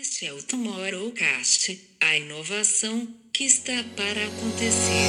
Este 0.00 0.26
é 0.26 0.32
o 0.32 0.42
Tomorrowcast, 0.42 1.78
a 2.00 2.16
inovação 2.16 3.06
que 3.30 3.44
está 3.44 3.84
para 3.94 4.24
acontecer. 4.24 5.08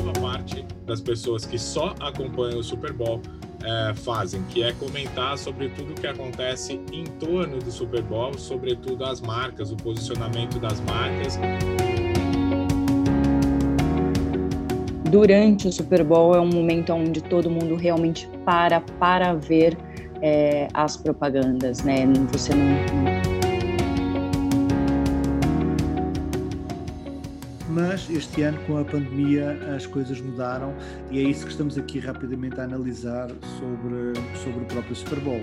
Boa 0.00 0.12
parte 0.14 0.62
das 0.86 1.02
pessoas 1.02 1.44
que 1.44 1.58
só 1.58 1.94
acompanham 2.00 2.60
o 2.60 2.64
Super 2.64 2.94
Bowl 2.94 3.20
é, 3.62 3.94
fazem, 3.94 4.42
que 4.44 4.62
é 4.62 4.72
comentar 4.72 5.36
sobre 5.36 5.68
tudo 5.70 5.92
o 5.92 5.94
que 5.94 6.06
acontece 6.06 6.80
em 6.92 7.04
torno 7.04 7.58
do 7.58 7.70
Super 7.70 8.02
Bowl, 8.02 8.38
sobretudo 8.38 9.04
as 9.04 9.20
marcas, 9.20 9.70
o 9.70 9.76
posicionamento 9.76 10.58
das 10.58 10.80
marcas. 10.80 11.38
Durante 15.14 15.68
o 15.68 15.72
Super 15.72 16.02
Bowl 16.02 16.34
é 16.34 16.40
um 16.40 16.48
momento 16.48 16.92
onde 16.92 17.22
todo 17.22 17.48
mundo 17.48 17.76
realmente 17.76 18.28
para 18.44 18.80
para 18.98 19.32
ver 19.32 19.78
é, 20.20 20.66
as 20.74 20.96
propagandas, 20.96 21.84
né? 21.84 22.04
Você 22.32 22.52
não, 22.52 22.64
não... 22.66 23.14
Mas 27.68 28.10
este 28.10 28.42
ano, 28.42 28.58
com 28.66 28.76
a 28.76 28.84
pandemia, 28.84 29.56
as 29.76 29.86
coisas 29.86 30.20
mudaram 30.20 30.74
e 31.12 31.20
é 31.20 31.22
isso 31.22 31.44
que 31.44 31.52
estamos 31.52 31.78
aqui 31.78 32.00
rapidamente 32.00 32.58
a 32.60 32.64
analisar 32.64 33.28
sobre, 33.28 34.14
sobre 34.42 34.64
o 34.64 34.66
próprio 34.66 34.96
Super 34.96 35.20
Bowl. 35.20 35.40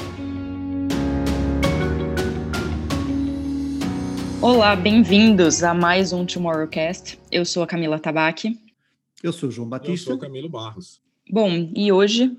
Olá, 4.42 4.76
bem-vindos 4.76 5.64
a 5.64 5.74
mais 5.74 6.12
um 6.12 6.26
Tomorrowcast. 6.26 7.18
Eu 7.32 7.46
sou 7.46 7.64
a 7.64 7.68
Camila 7.68 7.98
Tabaque. 7.98 8.71
Eu 9.24 9.32
sou 9.32 9.50
o 9.50 9.52
João 9.52 9.70
Batista. 9.70 10.10
Eu 10.10 10.16
sou 10.16 10.18
Camilo 10.18 10.50
Barros. 10.50 11.02
Bom, 11.30 11.72
e 11.76 11.92
hoje 11.92 12.36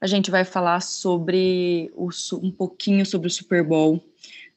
a 0.00 0.06
gente 0.06 0.30
vai 0.30 0.44
falar 0.44 0.80
sobre 0.80 1.90
o, 1.94 2.08
um 2.34 2.50
pouquinho 2.50 3.04
sobre 3.04 3.28
o 3.28 3.30
Super 3.30 3.64
Bowl 3.64 4.02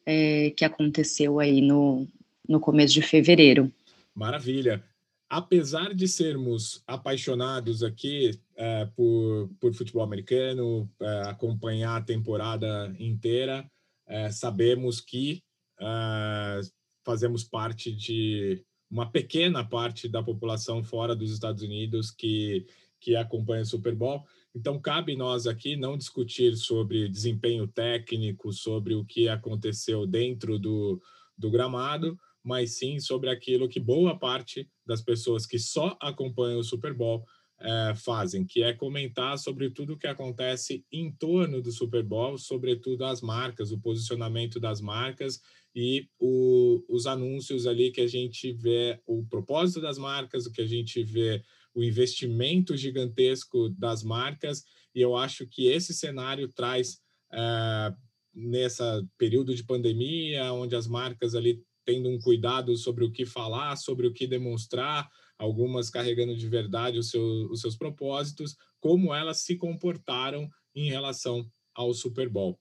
é, 0.05 0.52
que 0.52 0.63
aconteceu 0.63 1.39
aí 1.39 1.61
no, 1.61 2.07
no 2.47 2.59
começo 2.59 2.94
de 2.94 3.02
fevereiro. 3.02 3.72
Maravilha. 4.13 4.83
Apesar 5.27 5.94
de 5.94 6.07
sermos 6.07 6.83
apaixonados 6.85 7.81
aqui 7.81 8.39
é, 8.55 8.85
por, 8.95 9.50
por 9.59 9.73
futebol 9.73 10.03
americano, 10.03 10.88
é, 11.00 11.22
acompanhar 11.23 11.97
a 11.97 12.03
temporada 12.03 12.95
inteira, 13.00 13.66
é, 14.07 14.29
sabemos 14.29 15.02
que 15.02 15.41
é, 15.81 16.61
fazemos 17.03 17.44
parte 17.44 17.91
de 17.91 18.63
uma 18.89 19.09
pequena 19.09 19.64
parte 19.64 20.08
da 20.08 20.22
população 20.22 20.83
fora 20.83 21.16
dos 21.16 21.31
Estados 21.31 21.61
Unidos 21.64 22.11
que, 22.11 22.66
que 23.00 23.16
acompanha 23.16 23.64
o 23.64 23.66
Super 23.66 23.95
Bowl. 23.95 24.23
Então, 24.53 24.80
cabe 24.80 25.16
nós 25.16 25.47
aqui 25.47 25.75
não 25.75 25.97
discutir 25.97 26.55
sobre 26.55 27.09
desempenho 27.09 27.67
técnico, 27.67 28.53
sobre 28.53 28.95
o 28.95 29.03
que 29.03 29.28
aconteceu 29.28 30.06
dentro 30.06 30.58
do, 30.58 31.02
do 31.38 31.52
gramado, 31.52 32.17
mas 32.44 32.78
sim 32.78 33.00
sobre 33.00 33.30
aquilo 33.30 33.67
que 33.67 33.80
boa 33.80 34.17
parte 34.17 34.69
das 34.86 35.02
pessoas 35.02 35.45
que 35.45 35.59
só 35.59 35.97
acompanham 36.00 36.59
o 36.59 36.63
Super 36.63 36.94
Bowl 36.94 37.25
é, 37.59 37.94
fazem, 37.95 38.45
que 38.45 38.61
é 38.61 38.73
comentar 38.73 39.38
sobre 39.38 39.69
tudo 39.69 39.94
o 39.94 39.97
que 39.97 40.08
acontece 40.08 40.86
em 40.91 41.11
torno 41.11 41.61
do 41.61 41.72
Super 41.72 42.03
Bowl, 42.03 42.38
sobretudo 42.38 43.06
as 43.06 43.22
marcas, 43.22 43.72
o 43.72 43.80
posicionamento 43.80 44.59
das 44.59 44.80
marcas 44.80 45.41
e 45.75 46.07
o, 46.17 46.81
os 46.87 47.05
anúncios 47.05 47.67
ali 47.67 47.91
que 47.91 47.99
a 47.99 48.07
gente 48.07 48.53
vê 48.53 48.97
o 49.05 49.25
propósito 49.25 49.81
das 49.81 49.97
marcas, 49.97 50.45
o 50.45 50.51
que 50.51 50.61
a 50.61 50.65
gente 50.65 51.03
vê 51.03 51.43
o 51.73 51.83
investimento 51.83 52.77
gigantesco 52.77 53.69
das 53.69 54.01
marcas, 54.01 54.63
e 54.95 55.01
eu 55.01 55.17
acho 55.17 55.45
que 55.45 55.67
esse 55.67 55.93
cenário 55.93 56.47
traz, 56.47 57.01
é, 57.33 57.93
nessa 58.33 59.05
período 59.17 59.53
de 59.53 59.65
pandemia, 59.65 60.53
onde 60.53 60.75
as 60.75 60.87
marcas 60.87 61.35
ali 61.35 61.61
tendo 61.83 62.09
um 62.09 62.19
cuidado 62.19 62.75
sobre 62.77 63.03
o 63.03 63.11
que 63.11 63.25
falar, 63.25 63.75
sobre 63.75 64.07
o 64.07 64.13
que 64.13 64.25
demonstrar, 64.25 65.09
algumas 65.38 65.89
carregando 65.89 66.35
de 66.35 66.47
verdade 66.47 66.97
os, 66.97 67.09
seu, 67.09 67.21
os 67.51 67.59
seus 67.59 67.75
propósitos, 67.75 68.55
como 68.79 69.13
elas 69.13 69.39
se 69.39 69.57
comportaram 69.57 70.50
em 70.73 70.89
relação 70.89 71.45
ao 71.73 71.94
Super 71.94 72.29
Bowl. 72.29 72.53
O 72.53 72.57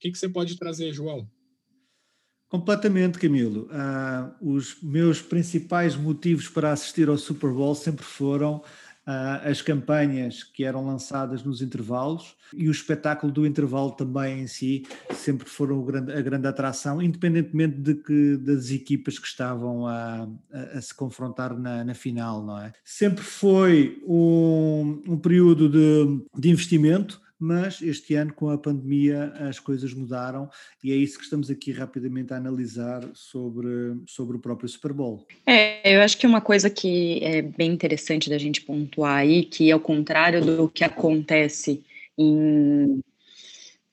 que, 0.00 0.10
que 0.10 0.18
você 0.18 0.28
pode 0.28 0.56
trazer, 0.56 0.92
João? 0.92 1.30
Completamente, 2.48 3.18
Camilo. 3.18 3.68
Uh, 3.72 4.54
os 4.56 4.76
meus 4.80 5.20
principais 5.20 5.96
motivos 5.96 6.48
para 6.48 6.72
assistir 6.72 7.08
ao 7.08 7.18
Super 7.18 7.50
Bowl 7.50 7.74
sempre 7.74 8.04
foram 8.04 8.62
uh, 9.06 9.48
as 9.50 9.60
campanhas 9.60 10.44
que 10.44 10.64
eram 10.64 10.86
lançadas 10.86 11.42
nos 11.42 11.60
intervalos 11.60 12.36
e 12.54 12.68
o 12.68 12.70
espetáculo 12.70 13.32
do 13.32 13.44
intervalo 13.44 13.90
também 13.90 14.42
em 14.42 14.46
si 14.46 14.86
sempre 15.12 15.48
foram 15.48 15.82
grande, 15.84 16.12
a 16.12 16.20
grande 16.20 16.46
atração, 16.46 17.02
independentemente 17.02 17.80
de 17.80 17.94
que, 17.94 18.36
das 18.36 18.70
equipas 18.70 19.18
que 19.18 19.26
estavam 19.26 19.84
a, 19.86 20.28
a, 20.52 20.60
a 20.78 20.80
se 20.80 20.94
confrontar 20.94 21.58
na, 21.58 21.82
na, 21.82 21.94
final, 21.94 22.44
não 22.44 22.60
é? 22.60 22.72
Sempre 22.84 23.24
foi 23.24 24.00
um, 24.06 25.02
um 25.08 25.18
período 25.18 25.68
de, 25.68 26.24
de 26.38 26.48
investimento 26.48 27.25
mas 27.38 27.82
este 27.82 28.14
ano, 28.14 28.32
com 28.32 28.48
a 28.48 28.56
pandemia, 28.56 29.32
as 29.40 29.58
coisas 29.58 29.92
mudaram 29.92 30.48
e 30.82 30.90
é 30.90 30.94
isso 30.94 31.18
que 31.18 31.24
estamos 31.24 31.50
aqui 31.50 31.70
rapidamente 31.70 32.32
a 32.32 32.36
analisar 32.36 33.02
sobre, 33.14 33.96
sobre 34.06 34.36
o 34.36 34.40
próprio 34.40 34.68
Super 34.68 34.92
Bowl. 34.92 35.26
É, 35.46 35.96
eu 35.96 36.00
acho 36.00 36.16
que 36.16 36.26
uma 36.26 36.40
coisa 36.40 36.70
que 36.70 37.20
é 37.22 37.42
bem 37.42 37.72
interessante 37.72 38.30
da 38.30 38.38
gente 38.38 38.62
pontuar 38.62 39.18
aí, 39.18 39.44
que 39.44 39.70
ao 39.70 39.80
contrário 39.80 40.44
do 40.44 40.68
que 40.68 40.82
acontece 40.82 41.82
em, 42.16 43.00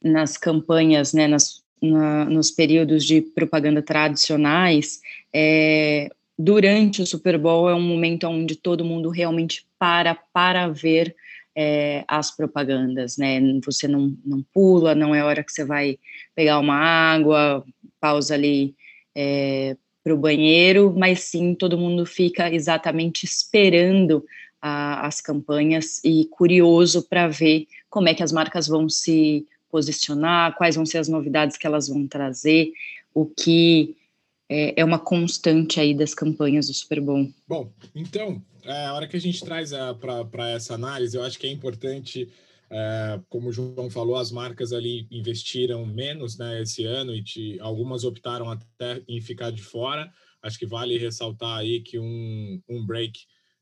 nas 0.01 0.37
campanhas, 0.37 1.13
né, 1.13 1.27
nas, 1.27 1.61
na, 1.81 2.25
nos 2.25 2.49
períodos 2.49 3.03
de 3.03 3.21
propaganda 3.21 3.81
tradicionais, 3.81 5.01
é, 5.33 6.09
durante 6.39 7.01
o 7.01 7.05
Super 7.05 7.37
Bowl 7.37 7.69
é 7.69 7.75
um 7.75 7.81
momento 7.81 8.25
onde 8.27 8.55
todo 8.55 8.85
mundo 8.85 9.09
realmente 9.09 9.65
para 9.77 10.15
para 10.15 10.69
ver 10.69 11.13
é, 11.55 12.03
as 12.07 12.35
propagandas, 12.35 13.17
né? 13.17 13.39
Você 13.65 13.87
não, 13.87 14.15
não 14.25 14.43
pula, 14.53 14.95
não 14.95 15.13
é 15.13 15.23
hora 15.23 15.43
que 15.43 15.51
você 15.51 15.63
vai 15.63 15.97
pegar 16.35 16.59
uma 16.59 16.75
água, 16.75 17.63
pausa 17.99 18.33
ali 18.33 18.75
é, 19.15 19.77
para 20.03 20.13
o 20.13 20.17
banheiro, 20.17 20.93
mas 20.97 21.21
sim 21.21 21.55
todo 21.55 21.77
mundo 21.77 22.05
fica 22.05 22.53
exatamente 22.53 23.23
esperando 23.23 24.25
a, 24.61 25.05
as 25.05 25.21
campanhas 25.21 26.01
e 26.03 26.25
curioso 26.31 27.07
para 27.07 27.27
ver 27.27 27.67
como 27.89 28.09
é 28.09 28.13
que 28.13 28.23
as 28.23 28.31
marcas 28.31 28.67
vão 28.67 28.89
se 28.89 29.45
posicionar, 29.69 30.55
quais 30.55 30.75
vão 30.75 30.85
ser 30.85 30.97
as 30.97 31.07
novidades 31.07 31.57
que 31.57 31.65
elas 31.65 31.87
vão 31.87 32.07
trazer, 32.07 32.71
o 33.13 33.25
que 33.25 33.95
é, 34.49 34.81
é 34.81 34.85
uma 34.85 34.99
constante 34.99 35.79
aí 35.79 35.93
das 35.93 36.13
campanhas 36.13 36.67
do 36.67 36.73
Super 36.73 36.99
Bowl. 36.99 37.29
Bom, 37.47 37.71
então 37.95 38.41
é, 38.63 38.85
a 38.85 38.93
hora 38.93 39.07
que 39.07 39.17
a 39.17 39.19
gente 39.19 39.43
traz 39.43 39.71
para 39.99 40.49
essa 40.49 40.73
análise, 40.75 41.15
eu 41.15 41.23
acho 41.23 41.37
que 41.37 41.47
é 41.47 41.51
importante, 41.51 42.31
é, 42.69 43.19
como 43.29 43.49
o 43.49 43.51
João 43.51 43.89
falou, 43.89 44.15
as 44.15 44.31
marcas 44.31 44.71
ali 44.71 45.07
investiram 45.11 45.85
menos 45.85 46.37
né, 46.37 46.61
esse 46.61 46.85
ano 46.85 47.13
e 47.13 47.23
te, 47.23 47.59
algumas 47.59 48.03
optaram 48.03 48.49
até 48.49 49.03
em 49.07 49.21
ficar 49.21 49.51
de 49.51 49.61
fora. 49.61 50.11
Acho 50.41 50.57
que 50.57 50.65
vale 50.65 50.97
ressaltar 50.97 51.57
aí 51.57 51.81
que 51.81 51.99
um, 51.99 52.61
um 52.67 52.85
break, 52.85 53.19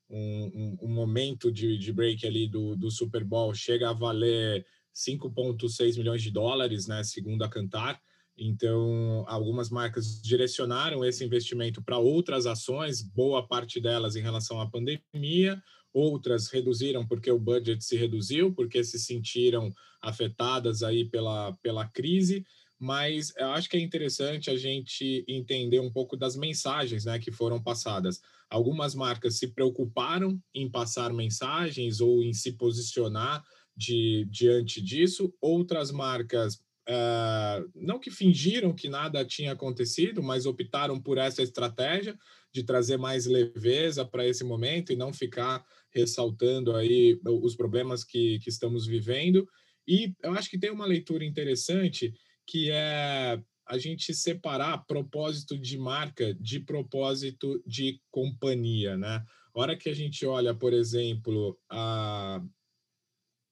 um, 0.10 0.18
um, 0.54 0.78
um 0.84 0.94
momento 0.94 1.52
de, 1.52 1.78
de 1.78 1.92
break 1.92 2.26
ali 2.26 2.48
do, 2.48 2.76
do 2.76 2.90
Super 2.90 3.24
Bowl 3.24 3.54
chega 3.54 3.90
a 3.90 3.94
valer 3.94 4.66
5,6 4.94 5.98
milhões 5.98 6.22
de 6.22 6.32
dólares, 6.32 6.88
né, 6.88 7.04
segundo 7.04 7.44
a 7.44 7.50
Cantar. 7.50 8.00
Então, 8.44 9.24
algumas 9.28 9.70
marcas 9.70 10.20
direcionaram 10.20 11.06
esse 11.06 11.24
investimento 11.24 11.80
para 11.80 12.00
outras 12.00 12.48
ações, 12.48 13.00
boa 13.00 13.48
parte 13.48 13.80
delas 13.80 14.16
em 14.16 14.22
relação 14.22 14.60
à 14.60 14.68
pandemia, 14.68 15.62
outras 15.94 16.48
reduziram 16.48 17.06
porque 17.06 17.30
o 17.30 17.38
budget 17.38 17.86
se 17.86 17.96
reduziu, 17.96 18.52
porque 18.52 18.84
se 18.84 18.98
sentiram 18.98 19.72
afetadas 20.02 20.82
aí 20.82 21.06
pela, 21.06 21.54
pela 21.62 21.88
crise, 21.88 22.44
mas 22.80 23.32
eu 23.38 23.50
acho 23.50 23.70
que 23.70 23.78
é 23.78 23.80
interessante 23.80 24.50
a 24.50 24.58
gente 24.58 25.24
entender 25.28 25.80
um 25.80 25.92
pouco 25.92 26.18
das 26.18 26.36
mensagens 26.36 27.06
né, 27.06 27.20
que 27.20 27.32
foram 27.32 27.62
passadas. 27.62 28.20
Algumas 28.50 28.96
marcas 28.96 29.38
se 29.38 29.50
preocuparam 29.50 30.42
em 30.52 30.68
passar 30.68 31.14
mensagens 31.14 32.02
ou 32.02 32.24
em 32.24 32.34
se 32.34 32.54
posicionar 32.54 33.44
de, 33.78 34.28
diante 34.32 34.82
disso, 34.82 35.32
outras 35.40 35.92
marcas 35.92 36.60
Uh, 36.90 37.70
não 37.76 38.00
que 38.00 38.10
fingiram 38.10 38.74
que 38.74 38.90
nada 38.90 39.24
tinha 39.24 39.52
acontecido, 39.52 40.22
mas 40.24 40.46
optaram 40.46 41.00
por 41.00 41.18
essa 41.18 41.44
estratégia 41.44 42.18
de 42.52 42.64
trazer 42.64 42.98
mais 42.98 43.26
leveza 43.26 44.04
para 44.04 44.28
esse 44.28 44.44
momento 44.44 44.92
e 44.92 44.96
não 44.96 45.14
ficar 45.14 45.64
ressaltando 45.94 46.76
aí 46.76 47.20
os 47.26 47.56
problemas 47.56 48.04
que, 48.04 48.40
que 48.40 48.50
estamos 48.50 48.88
vivendo. 48.88 49.48
E 49.88 50.14
eu 50.24 50.34
acho 50.34 50.50
que 50.50 50.60
tem 50.60 50.72
uma 50.72 50.86
leitura 50.86 51.24
interessante 51.24 52.14
que 52.48 52.72
é 52.72 53.40
a 53.68 53.78
gente 53.78 54.14
separar 54.14 54.86
propósito 54.86 55.58
de 55.58 55.78
marca 55.78 56.34
de 56.34 56.60
propósito 56.60 57.62
de 57.66 58.02
companhia, 58.10 58.98
né? 58.98 59.24
A 59.56 59.60
hora 59.60 59.78
que 59.78 59.90
a 59.90 59.94
gente 59.94 60.26
olha, 60.26 60.54
por 60.54 60.74
exemplo, 60.74 61.58
a, 61.70 62.42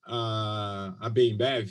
a, 0.04 0.96
a 1.06 1.08
Bembev, 1.08 1.70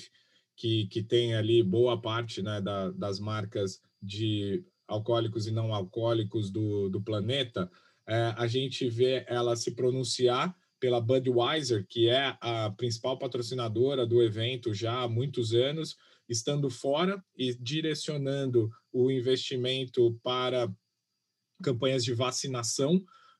que, 0.59 0.88
que 0.88 1.01
tem 1.01 1.35
ali 1.35 1.63
boa 1.63 2.00
parte 2.00 2.41
né, 2.41 2.59
da, 2.59 2.91
das 2.91 3.17
marcas 3.17 3.81
de 4.01 4.61
alcoólicos 4.85 5.47
e 5.47 5.51
não 5.51 5.73
alcoólicos 5.73 6.51
do, 6.51 6.89
do 6.89 7.01
planeta, 7.01 7.71
é, 8.06 8.33
a 8.35 8.45
gente 8.45 8.89
vê 8.89 9.23
ela 9.29 9.56
se 9.56 9.71
pronunciar 9.71 10.53
pela 10.77 11.00
Budweiser, 11.00 11.85
que 11.88 12.09
é 12.09 12.35
a 12.41 12.71
principal 12.71 13.17
patrocinadora 13.17 14.06
do 14.06 14.21
evento 14.21 14.73
já 14.73 15.03
há 15.03 15.07
muitos 15.07 15.53
anos, 15.53 15.95
estando 16.27 16.69
fora 16.69 17.23
e 17.38 17.53
direcionando 17.56 18.69
o 18.91 19.09
investimento 19.09 20.19
para 20.21 20.69
campanhas 21.63 22.03
de 22.03 22.13
vacinação 22.13 22.95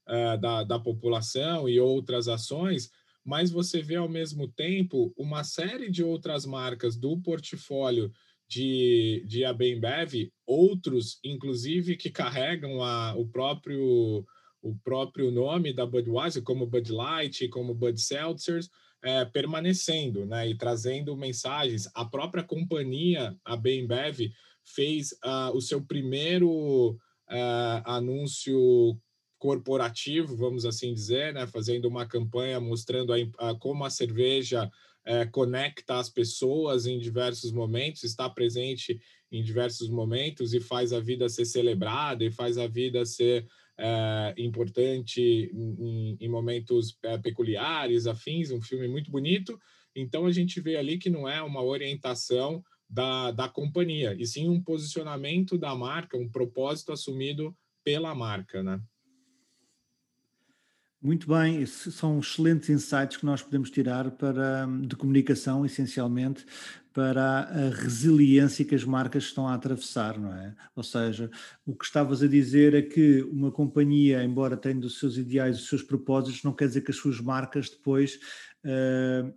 uh, 0.08 0.40
da, 0.40 0.64
da 0.64 0.80
população 0.80 1.68
e 1.68 1.82
outras 1.82 2.30
ações, 2.30 2.90
mas 3.30 3.52
você 3.52 3.80
vê 3.80 3.96
ao 3.96 4.10
mesmo 4.10 4.48
tempo 4.48 5.14
uma 5.16 5.44
série 5.44 5.88
de 5.92 6.04
outras 6.04 6.48
marcas 6.48 6.98
do 6.98 7.16
portfólio 7.22 8.12
de, 8.48 9.24
de 9.28 9.46
Abembev, 9.46 10.32
outros, 10.48 11.20
inclusive, 11.24 11.96
que 11.96 12.10
carregam 12.10 12.82
a, 12.82 13.16
o 13.16 13.28
próprio 13.28 14.26
o 14.62 14.76
próprio 14.84 15.32
nome 15.32 15.72
da 15.72 15.86
Budweiser, 15.86 16.44
como 16.44 16.66
Bud 16.66 16.92
Light, 16.92 17.48
como 17.48 17.74
Bud 17.74 18.02
Seltzers, 18.02 18.68
é, 19.02 19.24
permanecendo, 19.24 20.26
né, 20.26 20.50
e 20.50 20.58
trazendo 20.58 21.16
mensagens. 21.16 21.88
A 21.94 22.04
própria 22.04 22.44
companhia, 22.44 23.38
a 23.46 23.56
Bembev, 23.56 24.32
fez 24.66 25.12
uh, 25.24 25.56
o 25.56 25.62
seu 25.62 25.82
primeiro 25.82 26.92
uh, 27.30 27.82
anúncio 27.86 29.00
corporativo, 29.40 30.36
vamos 30.36 30.66
assim 30.66 30.94
dizer, 30.94 31.34
né, 31.34 31.48
fazendo 31.48 31.88
uma 31.88 32.06
campanha 32.06 32.60
mostrando 32.60 33.14
a, 33.14 33.18
a, 33.50 33.56
como 33.56 33.86
a 33.86 33.90
cerveja 33.90 34.70
é, 35.06 35.26
conecta 35.26 35.98
as 35.98 36.10
pessoas 36.10 36.86
em 36.86 37.00
diversos 37.00 37.52
momentos, 37.52 38.04
está 38.04 38.30
presente 38.30 39.00
em 39.32 39.42
diversos 39.42 39.90
momentos 39.90 40.54
e 40.54 40.60
faz 40.60 40.92
a 40.92 41.00
vida 41.00 41.30
ser 41.30 41.46
celebrada 41.46 42.24
e 42.24 42.32
faz 42.32 42.58
a 42.58 42.68
vida 42.68 43.06
ser 43.06 43.48
é, 43.78 44.34
importante 44.38 45.22
em, 45.54 46.18
em 46.20 46.28
momentos 46.28 46.98
é, 47.02 47.18
peculiares, 47.18 48.08
afins, 48.08 48.52
um 48.52 48.62
filme 48.62 48.88
muito 48.88 49.10
bonito. 49.10 49.58
Então 49.96 50.26
a 50.26 50.32
gente 50.32 50.60
vê 50.60 50.76
ali 50.76 50.98
que 50.98 51.10
não 51.10 51.28
é 51.28 51.42
uma 51.42 51.64
orientação 51.64 52.62
da, 52.90 53.32
da 53.32 53.48
companhia, 53.48 54.16
e 54.20 54.26
sim 54.26 54.50
um 54.50 54.62
posicionamento 54.62 55.58
da 55.58 55.76
marca, 55.76 56.18
um 56.18 56.28
propósito 56.28 56.92
assumido 56.92 57.56
pela 57.84 58.16
marca, 58.16 58.64
né? 58.64 58.82
Muito 61.02 61.30
bem, 61.30 61.66
são 61.66 62.20
excelentes 62.20 62.70
insights 62.70 63.16
que 63.16 63.26
nós 63.26 63.42
podemos 63.42 63.72
tirar 63.72 64.12
para, 64.12 64.68
de 64.82 64.98
comunicação, 64.98 65.66
essencialmente, 65.66 66.46
para 66.94 67.44
a 67.44 67.70
resiliência 67.70 68.66
que 68.66 68.76
as 68.76 68.84
marcas 68.84 69.24
estão 69.24 69.48
a 69.48 69.54
atravessar, 69.54 70.20
não 70.20 70.36
é? 70.36 70.54
Ou 70.76 70.84
seja, 70.84 71.32
o 71.66 71.74
que 71.74 71.86
estavas 71.86 72.22
a 72.22 72.28
dizer 72.28 72.74
é 72.74 72.82
que 72.82 73.22
uma 73.32 73.50
companhia, 73.50 74.22
embora 74.26 74.58
tenha 74.58 74.78
os 74.80 75.00
seus 75.00 75.16
ideais, 75.16 75.58
os 75.58 75.70
seus 75.70 75.82
propósitos, 75.82 76.44
não 76.44 76.54
quer 76.54 76.68
dizer 76.68 76.82
que 76.82 76.92
as 76.92 76.98
suas 76.98 77.22
marcas 77.22 77.70
depois, 77.70 78.20
uh, 78.66 79.34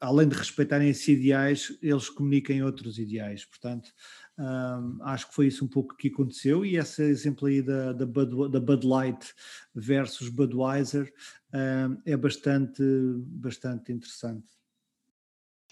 além 0.00 0.28
de 0.28 0.36
respeitarem 0.36 0.88
esses 0.88 1.08
ideais, 1.08 1.76
eles 1.82 2.08
comuniquem 2.08 2.62
outros 2.62 2.96
ideais. 2.96 3.44
Portanto, 3.44 3.90
um, 4.38 4.98
acho 5.02 5.28
que 5.28 5.34
foi 5.34 5.46
isso 5.46 5.64
um 5.64 5.68
pouco 5.68 5.96
que 5.96 6.08
aconteceu 6.08 6.64
e 6.64 6.76
esse 6.76 7.02
exemplo 7.02 7.48
aí 7.48 7.62
da, 7.62 7.92
da, 7.92 8.04
Bud, 8.04 8.50
da 8.50 8.60
Bud 8.60 8.86
Light 8.86 9.34
versus 9.74 10.28
Budweiser 10.28 11.12
um, 11.54 11.96
é 12.04 12.16
bastante, 12.16 12.82
bastante 13.16 13.92
interessante. 13.92 14.46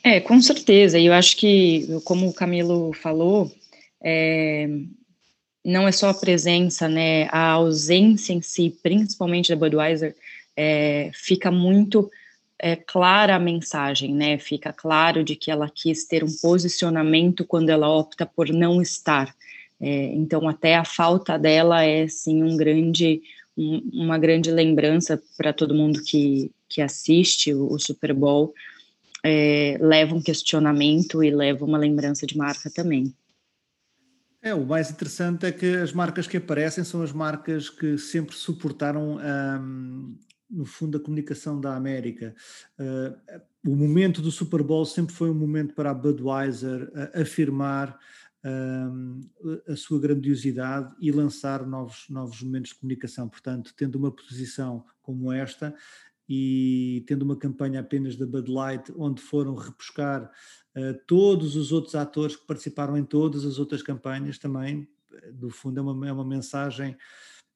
É, 0.02 0.20
com 0.20 0.40
certeza. 0.40 0.98
E 0.98 1.06
eu 1.06 1.12
acho 1.14 1.36
que, 1.36 1.86
como 2.04 2.28
o 2.28 2.34
Camilo 2.34 2.92
falou, 2.92 3.50
é, 4.02 4.68
não 5.64 5.88
é 5.88 5.92
só 5.92 6.10
a 6.10 6.14
presença, 6.14 6.88
né? 6.88 7.26
A 7.30 7.52
ausência 7.52 8.34
em 8.34 8.42
si, 8.42 8.78
principalmente 8.82 9.48
da 9.48 9.56
Budweiser, 9.56 10.14
é, 10.54 11.10
fica 11.14 11.50
muito 11.50 12.10
é, 12.58 12.76
clara 12.76 13.36
a 13.36 13.40
mensagem, 13.40 14.14
né? 14.14 14.38
Fica 14.38 14.72
claro 14.72 15.24
de 15.24 15.36
que 15.36 15.50
ela 15.50 15.68
quis 15.68 16.06
ter 16.06 16.22
um 16.22 16.32
posicionamento 16.40 17.44
quando 17.44 17.70
ela 17.70 17.88
opta 17.88 18.24
por 18.24 18.48
não 18.48 18.80
estar. 18.80 19.34
É, 19.80 20.06
então, 20.14 20.48
até 20.48 20.76
a 20.76 20.84
falta 20.84 21.38
dela 21.38 21.82
é 21.82 22.06
sim 22.06 22.42
um 22.42 22.56
grande, 22.56 23.22
um, 23.56 23.82
uma 23.92 24.18
grande 24.18 24.50
lembrança 24.50 25.20
para 25.36 25.52
todo 25.52 25.74
mundo 25.74 26.02
que, 26.02 26.50
que 26.68 26.80
assiste 26.80 27.52
o, 27.52 27.72
o 27.72 27.78
Super 27.78 28.14
Bowl. 28.14 28.54
É, 29.22 29.78
leva 29.80 30.14
um 30.14 30.22
questionamento 30.22 31.24
e 31.24 31.30
leva 31.30 31.64
uma 31.64 31.78
lembrança 31.78 32.26
de 32.26 32.36
marca 32.36 32.70
também. 32.70 33.12
É, 34.42 34.54
o 34.54 34.66
mais 34.66 34.90
interessante 34.90 35.46
é 35.46 35.52
que 35.52 35.64
as 35.76 35.90
marcas 35.90 36.26
que 36.26 36.36
aparecem 36.36 36.84
são 36.84 37.02
as 37.02 37.12
marcas 37.12 37.70
que 37.70 37.96
sempre 37.96 38.36
suportaram 38.36 39.16
um, 39.16 40.14
no 40.50 40.64
fundo, 40.64 40.98
a 40.98 41.00
comunicação 41.00 41.60
da 41.60 41.74
América. 41.74 42.34
Uh, 42.78 43.40
o 43.66 43.74
momento 43.74 44.20
do 44.20 44.30
Super 44.30 44.62
Bowl 44.62 44.84
sempre 44.84 45.14
foi 45.14 45.30
um 45.30 45.34
momento 45.34 45.74
para 45.74 45.90
a 45.90 45.94
Budweiser 45.94 46.90
uh, 46.92 47.20
afirmar 47.20 47.98
um, 48.44 49.20
a 49.66 49.76
sua 49.76 49.98
grandiosidade 49.98 50.94
e 51.00 51.10
lançar 51.10 51.66
novos, 51.66 52.06
novos 52.10 52.42
momentos 52.42 52.72
de 52.72 52.78
comunicação. 52.78 53.28
Portanto, 53.28 53.72
tendo 53.76 53.96
uma 53.96 54.10
posição 54.10 54.84
como 55.02 55.32
esta 55.32 55.74
e 56.28 57.04
tendo 57.06 57.22
uma 57.22 57.36
campanha 57.36 57.80
apenas 57.80 58.16
da 58.16 58.26
Bud 58.26 58.50
Light, 58.50 58.92
onde 58.96 59.20
foram 59.20 59.54
repuscar 59.54 60.30
uh, 60.76 60.94
todos 61.06 61.56
os 61.56 61.72
outros 61.72 61.94
atores 61.94 62.36
que 62.36 62.46
participaram 62.46 62.96
em 62.96 63.04
todas 63.04 63.44
as 63.44 63.58
outras 63.58 63.82
campanhas, 63.82 64.38
também, 64.38 64.88
no 65.40 65.50
fundo, 65.50 65.78
é 65.78 65.82
uma, 65.82 66.08
é 66.08 66.12
uma 66.12 66.24
mensagem 66.24 66.96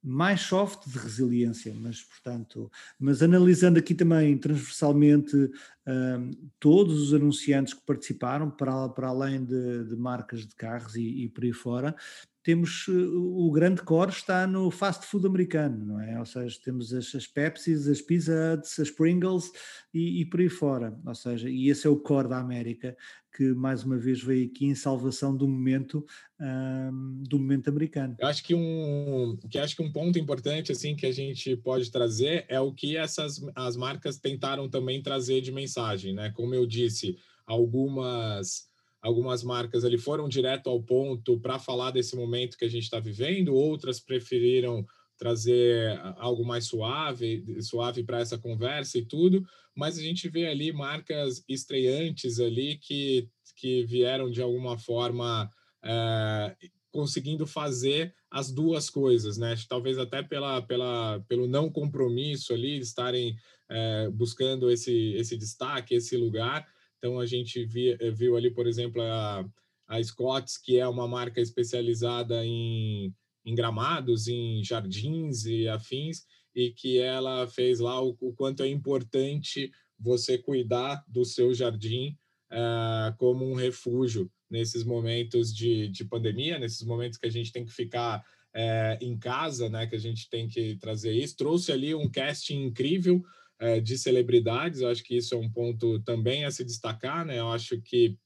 mais 0.02 0.42
soft 0.42 0.88
de 0.88 0.98
resiliência, 0.98 1.74
mas 1.74 2.02
portanto, 2.02 2.70
mas 2.98 3.22
analisando 3.22 3.78
aqui 3.78 3.94
também 3.94 4.36
transversalmente 4.38 5.50
um, 5.88 6.30
todos 6.60 7.00
os 7.00 7.14
anunciantes 7.14 7.72
que 7.72 7.80
participaram, 7.80 8.50
para, 8.50 8.90
para 8.90 9.08
além 9.08 9.42
de, 9.42 9.84
de 9.84 9.96
marcas 9.96 10.46
de 10.46 10.54
carros 10.54 10.94
e, 10.96 11.24
e 11.24 11.28
por 11.28 11.44
aí 11.44 11.52
fora, 11.52 11.96
temos 12.42 12.86
eh, 12.88 12.92
o 12.92 13.50
grande 13.50 13.82
core 13.82 14.10
está 14.10 14.46
no 14.46 14.70
fast 14.70 15.06
food 15.06 15.26
americano, 15.26 15.84
não 15.84 16.00
é? 16.00 16.18
Ou 16.18 16.24
seja, 16.24 16.58
temos 16.64 16.94
as, 16.94 17.14
as 17.14 17.26
Pepsis, 17.26 17.86
as 17.88 18.00
Pizza 18.00 18.32
Huts, 18.32 18.78
as 18.78 18.90
Pringles 18.90 19.50
e, 19.92 20.22
e, 20.22 20.24
por 20.24 20.40
aí 20.40 20.48
fora. 20.48 20.98
Ou 21.06 21.14
seja, 21.14 21.48
e 21.50 21.68
esse 21.68 21.86
é 21.86 21.90
o 21.90 21.96
core 21.96 22.28
da 22.28 22.38
América 22.38 22.96
que 23.38 23.54
mais 23.54 23.84
uma 23.84 23.96
vez 23.96 24.20
veio 24.20 24.46
aqui 24.46 24.66
em 24.66 24.74
salvação 24.74 25.36
do 25.36 25.46
momento 25.46 26.04
um, 26.40 27.22
do 27.22 27.38
momento 27.38 27.68
americano. 27.68 28.16
Eu 28.18 28.26
acho 28.26 28.42
que 28.42 28.52
um 28.52 29.36
que 29.48 29.58
acho 29.58 29.76
que 29.76 29.82
um 29.82 29.92
ponto 29.92 30.18
importante 30.18 30.72
assim 30.72 30.96
que 30.96 31.06
a 31.06 31.12
gente 31.12 31.56
pode 31.56 31.88
trazer 31.90 32.44
é 32.48 32.58
o 32.60 32.72
que 32.72 32.96
essas 32.96 33.40
as 33.54 33.76
marcas 33.76 34.18
tentaram 34.18 34.68
também 34.68 35.00
trazer 35.00 35.40
de 35.40 35.52
mensagem, 35.78 36.12
né? 36.12 36.30
Como 36.30 36.54
eu 36.54 36.66
disse, 36.66 37.16
algumas 37.46 38.66
algumas 39.00 39.44
marcas 39.44 39.84
ali 39.84 39.96
foram 39.96 40.28
direto 40.28 40.68
ao 40.68 40.82
ponto 40.82 41.38
para 41.38 41.56
falar 41.56 41.92
desse 41.92 42.16
momento 42.16 42.58
que 42.58 42.64
a 42.64 42.68
gente 42.68 42.82
está 42.82 42.98
vivendo, 42.98 43.54
outras 43.54 44.00
preferiram 44.00 44.84
trazer 45.16 45.96
algo 46.16 46.44
mais 46.44 46.66
suave, 46.66 47.44
suave 47.62 48.02
para 48.02 48.18
essa 48.18 48.36
conversa 48.36 48.98
e 48.98 49.04
tudo, 49.04 49.46
mas 49.74 49.96
a 49.96 50.02
gente 50.02 50.28
vê 50.28 50.48
ali 50.48 50.72
marcas 50.72 51.44
estreantes 51.48 52.40
ali 52.40 52.76
que, 52.76 53.28
que 53.54 53.84
vieram 53.84 54.28
de 54.28 54.42
alguma 54.42 54.76
forma 54.76 55.48
é, 55.84 56.56
conseguindo 56.90 57.46
fazer 57.46 58.14
as 58.30 58.50
duas 58.50 58.88
coisas, 58.90 59.38
né? 59.38 59.54
Talvez 59.68 59.98
até 59.98 60.22
pela, 60.22 60.62
pela, 60.62 61.20
pelo 61.28 61.46
não 61.46 61.70
compromisso 61.70 62.52
ali, 62.52 62.78
estarem 62.78 63.36
é, 63.70 64.08
buscando 64.10 64.70
esse, 64.70 65.12
esse 65.14 65.36
destaque, 65.36 65.94
esse 65.94 66.16
lugar, 66.16 66.66
então, 66.98 67.20
a 67.20 67.26
gente 67.26 67.66
eh, 68.00 68.10
viu 68.10 68.36
ali, 68.36 68.50
por 68.50 68.66
exemplo, 68.66 69.00
a, 69.00 69.48
a 69.86 70.02
Scotts, 70.02 70.58
que 70.58 70.78
é 70.78 70.86
uma 70.86 71.06
marca 71.06 71.40
especializada 71.40 72.44
em, 72.44 73.14
em 73.44 73.54
gramados, 73.54 74.28
em 74.28 74.62
jardins 74.62 75.44
e 75.44 75.68
afins, 75.68 76.24
e 76.54 76.70
que 76.70 76.98
ela 76.98 77.46
fez 77.46 77.78
lá 77.78 78.02
o, 78.02 78.16
o 78.20 78.32
quanto 78.34 78.62
é 78.62 78.68
importante 78.68 79.70
você 79.98 80.36
cuidar 80.36 81.04
do 81.06 81.24
seu 81.24 81.54
jardim 81.54 82.16
uh, 82.52 83.16
como 83.16 83.48
um 83.48 83.54
refúgio 83.54 84.30
nesses 84.50 84.84
momentos 84.84 85.54
de, 85.54 85.88
de 85.88 86.04
pandemia, 86.04 86.58
nesses 86.58 86.82
momentos 86.82 87.18
que 87.18 87.26
a 87.26 87.30
gente 87.30 87.52
tem 87.52 87.64
que 87.64 87.72
ficar 87.72 88.20
uh, 88.54 89.04
em 89.04 89.18
casa, 89.18 89.68
né, 89.68 89.86
que 89.86 89.96
a 89.96 90.00
gente 90.00 90.28
tem 90.28 90.48
que 90.48 90.76
trazer 90.76 91.12
isso. 91.12 91.36
Trouxe 91.36 91.72
ali 91.72 91.94
um 91.94 92.10
casting 92.10 92.62
incrível, 92.64 93.22
é, 93.58 93.80
de 93.80 93.98
celebridades. 93.98 94.80
Eu 94.80 94.88
acho 94.88 95.02
que 95.02 95.16
isso 95.16 95.34
é 95.34 95.38
um 95.38 95.50
ponto 95.50 96.00
também 96.00 96.44
a 96.44 96.50
se 96.50 96.64
destacar, 96.64 97.26
né? 97.26 97.40
Eu 97.40 97.48
acho 97.48 97.80
que 97.80 98.16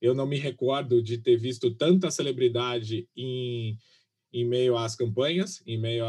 eu 0.00 0.14
não 0.14 0.26
me 0.26 0.36
recordo 0.36 1.02
de 1.02 1.18
ter 1.18 1.36
visto 1.36 1.74
tanta 1.74 2.10
celebridade 2.10 3.08
em, 3.16 3.76
em 4.32 4.44
meio 4.44 4.76
às 4.76 4.94
campanhas, 4.94 5.62
em 5.66 5.78
meio 5.78 6.04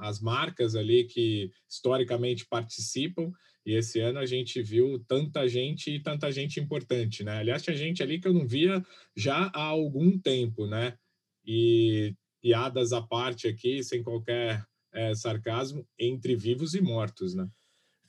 às 0.00 0.20
marcas 0.20 0.74
ali 0.74 1.04
que 1.04 1.50
historicamente 1.68 2.46
participam. 2.46 3.32
E 3.66 3.74
esse 3.74 3.98
ano 4.00 4.18
a 4.18 4.26
gente 4.26 4.62
viu 4.62 5.02
tanta 5.08 5.48
gente 5.48 5.90
e 5.90 6.00
tanta 6.00 6.30
gente 6.30 6.60
importante, 6.60 7.24
né? 7.24 7.38
Aliás, 7.38 7.62
tinha 7.62 7.76
gente 7.76 8.02
ali 8.02 8.20
que 8.20 8.28
eu 8.28 8.34
não 8.34 8.46
via 8.46 8.84
já 9.16 9.50
há 9.54 9.62
algum 9.62 10.18
tempo, 10.18 10.66
né? 10.66 10.98
E 11.46 12.14
piadas 12.42 12.92
à 12.92 13.00
parte 13.00 13.48
aqui, 13.48 13.82
sem 13.82 14.02
qualquer 14.02 14.66
é, 14.92 15.14
sarcasmo, 15.14 15.86
entre 15.98 16.36
vivos 16.36 16.74
e 16.74 16.80
mortos, 16.80 17.34
né? 17.34 17.48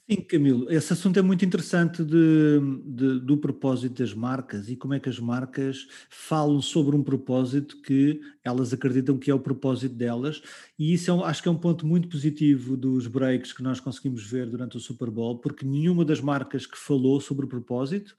Sim, 0.08 0.22
Camilo, 0.22 0.72
esse 0.72 0.94
assunto 0.94 1.18
é 1.18 1.22
muito 1.24 1.44
interessante 1.44 2.04
de, 2.04 2.60
de, 2.86 3.20
do 3.22 3.38
propósito 3.38 4.04
das 4.04 4.14
marcas 4.14 4.70
e 4.70 4.76
como 4.76 4.94
é 4.94 5.00
que 5.00 5.10
as 5.10 5.20
marcas 5.20 5.88
falam 6.12 6.62
sobre 6.62 6.96
um 6.96 7.04
propósito 7.04 7.82
que 7.82 8.22
elas 8.44 8.72
acreditam 8.72 9.18
que 9.18 9.32
é 9.32 9.34
o 9.34 9.40
propósito 9.40 9.96
delas, 9.96 10.44
e 10.78 10.94
isso 10.94 11.10
é 11.10 11.14
um, 11.16 11.24
acho 11.24 11.42
que 11.42 11.50
é 11.50 11.52
um 11.52 11.58
ponto 11.58 11.88
muito 11.88 12.08
positivo 12.08 12.78
dos 12.78 13.08
breaks 13.08 13.52
que 13.52 13.64
nós 13.64 13.80
conseguimos 13.80 14.24
ver 14.24 14.48
durante 14.48 14.78
o 14.78 14.80
Super 14.80 15.10
Bowl, 15.10 15.40
porque 15.40 15.66
nenhuma 15.66 16.06
das 16.06 16.22
marcas 16.22 16.68
que 16.68 16.78
falou 16.78 17.20
sobre 17.20 17.48
o 17.48 17.50
propósito 17.50 18.16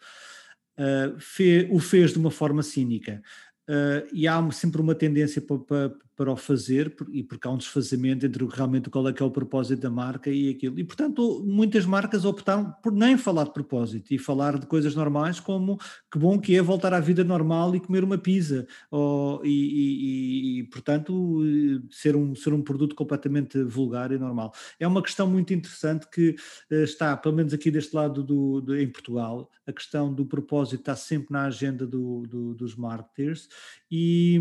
uh, 0.76 1.21
fe, 1.21 1.69
o 1.71 1.78
fez 1.78 2.12
de 2.12 2.19
uma 2.19 2.33
forma 2.33 2.64
cínica. 2.64 3.23
Uh, 3.69 4.07
e 4.12 4.26
há 4.26 4.50
sempre 4.50 4.81
uma 4.81 4.95
tendência 4.95 5.40
para, 5.40 5.59
para, 5.59 5.97
para 6.16 6.32
o 6.32 6.37
fazer, 6.37 6.96
e 7.11 7.23
porque 7.23 7.46
há 7.46 7.50
um 7.50 7.58
desfazamento 7.58 8.25
entre 8.25 8.44
realmente 8.46 8.88
qual 8.88 9.06
é 9.06 9.12
que 9.12 9.23
é 9.23 9.26
o 9.26 9.30
propósito 9.30 9.82
da 9.82 9.90
marca 9.90 10.30
e 10.30 10.49
aquilo. 10.49 10.78
E, 10.80 10.85
portanto, 10.85 11.44
muitas 11.46 11.85
marcas 11.85 12.25
optaram 12.25 12.75
por 12.82 12.90
nem 12.90 13.18
falar 13.18 13.44
de 13.44 13.52
propósito 13.52 14.12
e 14.12 14.18
falar 14.18 14.58
de 14.58 14.66
coisas 14.66 14.94
normais, 14.94 15.38
como 15.38 15.78
que 16.11 16.18
bom 16.18 16.38
que 16.38 16.56
é 16.56 16.62
voltar 16.62 16.94
à 16.94 17.00
vida 17.00 17.23
normal 17.23 17.76
e 17.76 17.80
comer 17.80 18.02
uma 18.02 18.16
pizza, 18.16 18.66
ou, 18.90 19.44
e, 19.44 19.50
e, 19.50 20.61
e, 20.61 20.64
portanto, 20.64 21.42
ser 21.90 22.16
um, 22.16 22.35
ser 22.35 22.54
um 22.54 22.62
produto 22.62 22.94
completamente 22.94 23.62
vulgar 23.62 24.11
e 24.11 24.18
normal. 24.18 24.54
É 24.80 24.87
uma 24.87 25.02
questão 25.02 25.28
muito 25.28 25.52
interessante 25.52 26.08
que 26.11 26.30
uh, 26.70 26.75
está, 26.76 27.14
pelo 27.16 27.35
menos 27.35 27.52
aqui 27.52 27.70
deste 27.70 27.94
lado 27.94 28.23
do, 28.23 28.62
do, 28.62 28.76
em 28.76 28.88
Portugal, 28.88 29.50
a 29.66 29.73
questão 29.73 30.12
do 30.12 30.25
propósito 30.25 30.80
está 30.80 30.96
sempre 30.96 31.32
na 31.32 31.44
agenda 31.44 31.87
do, 31.87 32.23
do, 32.26 32.54
dos 32.54 32.75
marketers 32.75 33.49
e, 33.90 34.40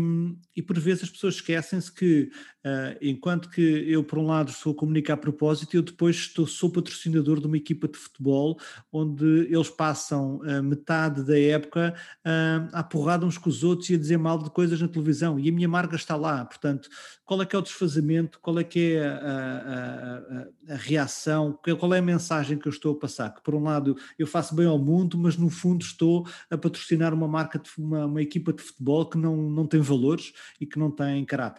e 0.54 0.62
por 0.62 0.78
vezes 0.78 1.04
as 1.04 1.10
pessoas 1.10 1.40
esquecem-se 1.66 1.92
que, 1.92 2.30
uh, 2.64 2.96
enquanto 3.00 3.50
que 3.50 3.60
eu, 3.60 4.04
por 4.04 4.18
um 4.18 4.26
lado, 4.26 4.50
estou 4.50 4.72
a 4.72 4.76
comunicar 4.76 5.14
a 5.14 5.16
propósito, 5.16 5.74
eu 5.74 5.82
depois 5.82 6.16
estou, 6.16 6.46
sou 6.46 6.70
patrocinador 6.70 7.40
de 7.40 7.46
uma 7.46 7.56
equipa 7.56 7.88
de 7.88 7.98
futebol 7.98 8.58
onde 8.92 9.24
eles 9.52 9.68
passam 9.68 10.36
uh, 10.38 10.62
metade 10.62 11.24
da 11.24 11.38
época 11.38 11.94
uh, 12.24 12.68
a 12.72 12.82
porrada 12.82 13.26
uns 13.26 13.38
com 13.38 13.50
os 13.50 13.64
outros 13.64 13.90
e 13.90 13.94
a 13.94 13.98
dizer 13.98 14.16
mal 14.16 14.38
de 14.38 14.50
coisas 14.50 14.80
na 14.80 14.88
televisão 14.88 15.38
e 15.38 15.48
a 15.48 15.52
minha 15.52 15.68
marca 15.68 15.96
está 15.96 16.16
lá. 16.16 16.44
Portanto, 16.44 16.88
qual 17.24 17.42
é 17.42 17.46
que 17.46 17.56
é 17.56 17.58
o 17.58 17.62
desfazamento? 17.62 18.38
Qual 18.40 18.58
é 18.58 18.64
que 18.64 18.92
é 18.92 19.06
a, 19.06 19.16
a, 19.16 20.72
a, 20.72 20.74
a 20.74 20.76
reação? 20.76 21.58
Qual 21.78 21.92
é 21.92 21.98
a 21.98 22.02
mensagem 22.02 22.56
que 22.56 22.68
eu 22.68 22.70
estou 22.70 22.92
a 22.92 22.98
passar? 22.98 23.34
Que, 23.34 23.42
por 23.42 23.54
um 23.54 23.64
lado, 23.64 23.96
eu 24.16 24.26
faço 24.26 24.54
bem 24.54 24.66
ao 24.66 24.78
mundo, 24.78 25.18
mas 25.18 25.36
no 25.36 25.50
fundo 25.50 25.84
estou 25.84 26.26
a 26.48 26.56
patrocinar 26.56 27.12
uma 27.12 27.26
marca, 27.26 27.58
de, 27.58 27.68
uma, 27.76 28.06
uma 28.06 28.22
equipa 28.22 28.52
de 28.52 28.62
futebol 28.62 29.08
que 29.08 29.18
não, 29.18 29.36
não 29.50 29.66
tem 29.66 29.80
valores 29.80 30.32
e 30.60 30.66
que 30.66 30.78
não 30.78 30.90
tem 30.90 31.24
caráter. 31.24 31.55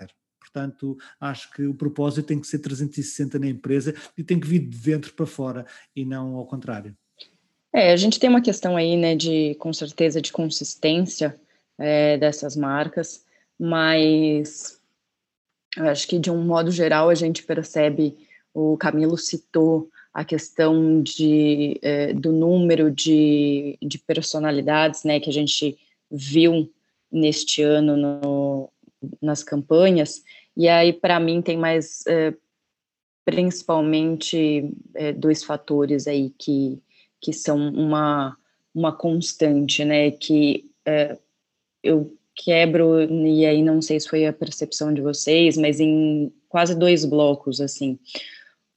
Portanto, 0.57 0.97
acho 1.21 1.53
que 1.53 1.67
o 1.67 1.73
propósito 1.75 2.25
tem 2.25 2.39
que 2.39 2.47
ser 2.47 2.57
360 2.57 3.37
na 3.37 3.47
empresa 3.47 3.93
e 4.17 4.23
tem 4.23 4.39
que 4.39 4.47
vir 4.47 4.59
de 4.59 4.75
dentro 4.75 5.13
para 5.13 5.27
fora 5.27 5.67
e 5.95 6.03
não 6.03 6.35
ao 6.35 6.47
contrário. 6.47 6.97
É, 7.71 7.91
a 7.91 7.95
gente 7.95 8.19
tem 8.19 8.27
uma 8.27 8.41
questão 8.41 8.75
aí, 8.75 8.97
né, 8.97 9.15
de, 9.15 9.53
com 9.59 9.71
certeza, 9.71 10.19
de 10.19 10.31
consistência 10.31 11.39
é, 11.77 12.17
dessas 12.17 12.55
marcas, 12.55 13.23
mas 13.59 14.81
acho 15.77 16.07
que 16.07 16.17
de 16.17 16.31
um 16.31 16.43
modo 16.43 16.71
geral 16.71 17.09
a 17.09 17.15
gente 17.15 17.43
percebe, 17.43 18.17
o 18.51 18.75
Camilo 18.77 19.15
citou 19.15 19.91
a 20.11 20.25
questão 20.25 21.03
de, 21.03 21.77
é, 21.83 22.13
do 22.13 22.31
número 22.31 22.89
de, 22.89 23.77
de 23.79 23.99
personalidades, 23.99 25.03
né, 25.03 25.19
que 25.19 25.29
a 25.29 25.33
gente 25.33 25.77
viu 26.09 26.67
neste 27.11 27.61
ano 27.61 27.95
no, 27.95 28.71
nas 29.21 29.43
campanhas, 29.43 30.23
e 30.57 30.67
aí 30.67 30.91
para 30.91 31.19
mim 31.19 31.41
tem 31.41 31.55
mais 31.55 32.05
é, 32.07 32.33
principalmente 33.23 34.73
é, 34.95 35.13
dois 35.13 35.43
fatores 35.43 36.07
aí 36.07 36.33
que, 36.39 36.81
que 37.21 37.31
são 37.31 37.57
uma, 37.57 38.37
uma 38.73 38.91
constante, 38.91 39.85
né, 39.85 40.11
que 40.11 40.71
é, 40.85 41.17
eu 41.83 42.17
quebro, 42.33 43.01
e 43.01 43.45
aí 43.45 43.61
não 43.61 43.81
sei 43.81 43.99
se 43.99 44.07
foi 44.07 44.25
a 44.25 44.33
percepção 44.33 44.93
de 44.93 45.01
vocês, 45.01 45.57
mas 45.57 45.79
em 45.79 46.31
quase 46.47 46.73
dois 46.73 47.03
blocos, 47.03 47.59
assim, 47.59 47.99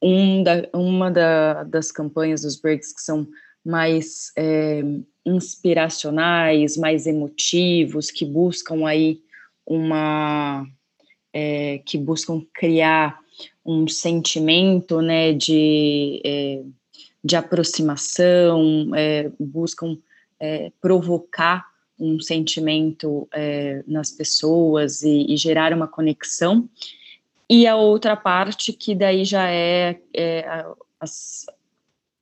um 0.02 0.42
da, 0.42 0.68
uma 0.74 1.10
da, 1.10 1.62
das 1.62 1.92
campanhas 1.92 2.42
dos 2.42 2.60
breaks 2.60 2.92
que 2.92 3.02
são 3.02 3.28
mais 3.64 4.32
é, 4.36 4.82
inspiracionais, 5.24 6.76
mais 6.76 7.06
emotivos, 7.06 8.10
que 8.10 8.24
buscam 8.24 8.86
aí 8.86 9.20
uma 9.64 10.66
é, 11.32 11.80
que 11.84 11.96
buscam 11.98 12.42
criar 12.52 13.18
um 13.64 13.86
sentimento 13.86 15.00
né, 15.00 15.32
de, 15.32 16.20
é, 16.24 16.62
de 17.22 17.36
aproximação, 17.36 18.94
é, 18.94 19.30
buscam 19.38 19.96
é, 20.38 20.72
provocar 20.80 21.70
um 21.98 22.18
sentimento 22.18 23.28
é, 23.32 23.84
nas 23.86 24.10
pessoas 24.10 25.02
e, 25.02 25.26
e, 25.28 25.36
gerar 25.36 25.72
uma 25.72 25.86
conexão. 25.86 26.68
E 27.48 27.66
a 27.66 27.76
outra 27.76 28.16
parte 28.16 28.72
que 28.72 28.94
daí 28.94 29.24
já 29.24 29.50
é, 29.50 30.00
é 30.14 30.64
as, 30.98 31.44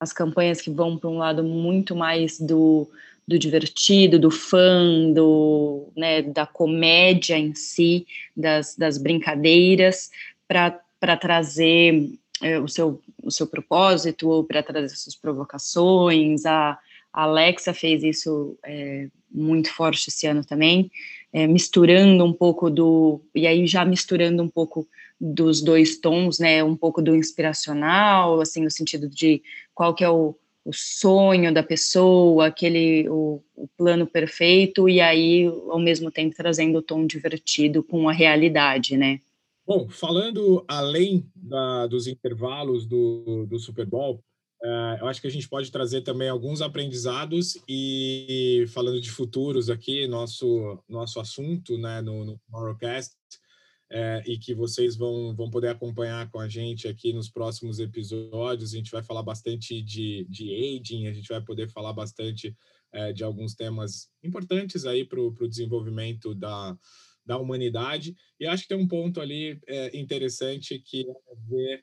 as 0.00 0.12
campanhas 0.12 0.60
que 0.60 0.70
vão 0.70 0.98
para 0.98 1.08
um 1.08 1.18
lado 1.18 1.44
muito 1.44 1.94
mais 1.94 2.40
do, 2.40 2.90
do 3.28 3.38
divertido, 3.38 4.18
do 4.18 4.30
fã, 4.30 5.12
do, 5.12 5.92
né, 5.94 6.22
da 6.22 6.46
comédia 6.46 7.36
em 7.36 7.54
si, 7.54 8.06
das, 8.34 8.74
das 8.74 8.96
brincadeiras, 8.96 10.10
para 10.48 11.14
trazer 11.20 12.08
é, 12.40 12.58
o, 12.58 12.66
seu, 12.66 13.02
o 13.22 13.30
seu 13.30 13.46
propósito, 13.46 14.30
ou 14.30 14.44
para 14.44 14.62
trazer 14.62 14.88
suas 14.96 15.14
provocações. 15.14 16.46
A, 16.46 16.78
a 17.12 17.22
Alexa 17.24 17.74
fez 17.74 18.02
isso 18.02 18.58
é, 18.64 19.08
muito 19.30 19.70
forte 19.74 20.08
esse 20.08 20.26
ano 20.26 20.42
também, 20.42 20.90
é, 21.30 21.46
misturando 21.46 22.24
um 22.24 22.32
pouco 22.32 22.70
do. 22.70 23.20
E 23.34 23.46
aí 23.46 23.66
já 23.66 23.84
misturando 23.84 24.42
um 24.42 24.48
pouco 24.48 24.88
dos 25.20 25.60
dois 25.60 25.98
tons, 25.98 26.38
né? 26.38 26.64
Um 26.64 26.74
pouco 26.76 27.02
do 27.02 27.14
inspiracional, 27.14 28.40
assim, 28.40 28.62
no 28.62 28.70
sentido 28.70 29.06
de 29.06 29.42
qual 29.74 29.94
que 29.94 30.02
é 30.02 30.08
o, 30.08 30.34
o 30.68 30.72
sonho 30.74 31.52
da 31.52 31.62
pessoa, 31.62 32.48
aquele 32.48 33.08
o, 33.08 33.42
o, 33.56 33.66
plano 33.68 34.06
perfeito, 34.06 34.86
e 34.86 35.00
aí, 35.00 35.46
ao 35.46 35.78
mesmo 35.78 36.10
tempo, 36.10 36.36
trazendo 36.36 36.78
o 36.78 36.82
tom 36.82 37.06
divertido 37.06 37.82
com 37.82 38.06
a 38.06 38.12
realidade, 38.12 38.94
né? 38.94 39.18
Bom, 39.66 39.88
falando 39.88 40.62
além 40.68 41.26
da, 41.34 41.86
dos 41.86 42.06
intervalos 42.06 42.84
do, 42.84 43.46
do 43.46 43.58
Super 43.58 43.86
Bowl, 43.86 44.22
uh, 44.62 44.98
eu 45.00 45.06
acho 45.06 45.22
que 45.22 45.26
a 45.26 45.30
gente 45.30 45.48
pode 45.48 45.72
trazer 45.72 46.02
também 46.02 46.28
alguns 46.28 46.60
aprendizados 46.60 47.58
e 47.66 48.66
falando 48.68 49.00
de 49.00 49.10
futuros 49.10 49.70
aqui, 49.70 50.06
nosso, 50.06 50.78
nosso 50.86 51.18
assunto 51.18 51.78
né, 51.78 52.02
no, 52.02 52.26
no 52.26 52.40
é, 53.90 54.22
e 54.26 54.38
que 54.38 54.54
vocês 54.54 54.96
vão, 54.96 55.34
vão 55.34 55.48
poder 55.48 55.68
acompanhar 55.68 56.30
com 56.30 56.38
a 56.38 56.48
gente 56.48 56.86
aqui 56.86 57.12
nos 57.12 57.30
próximos 57.30 57.78
episódios. 57.78 58.72
A 58.72 58.76
gente 58.76 58.90
vai 58.90 59.02
falar 59.02 59.22
bastante 59.22 59.80
de, 59.80 60.26
de 60.28 60.52
aging, 60.52 61.06
a 61.06 61.12
gente 61.12 61.28
vai 61.28 61.40
poder 61.40 61.68
falar 61.68 61.92
bastante 61.92 62.54
é, 62.92 63.12
de 63.12 63.24
alguns 63.24 63.54
temas 63.54 64.10
importantes 64.22 64.84
aí 64.84 65.04
para 65.04 65.20
o 65.20 65.48
desenvolvimento 65.48 66.34
da, 66.34 66.76
da 67.24 67.38
humanidade. 67.38 68.14
E 68.38 68.46
acho 68.46 68.64
que 68.64 68.68
tem 68.68 68.78
um 68.78 68.88
ponto 68.88 69.20
ali 69.20 69.58
é, 69.66 69.98
interessante 69.98 70.78
que 70.78 71.06
é 71.08 71.34
ver, 71.48 71.82